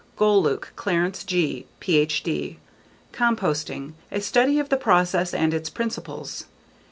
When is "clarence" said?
0.75-1.23